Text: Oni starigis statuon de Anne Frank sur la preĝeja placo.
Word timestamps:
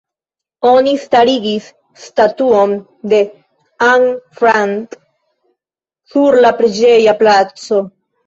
Oni 0.67 0.91
starigis 1.01 1.65
statuon 2.05 2.73
de 3.11 3.19
Anne 3.89 4.09
Frank 4.41 4.97
sur 6.15 6.39
la 6.47 6.53
preĝeja 6.63 7.15
placo. 7.23 7.83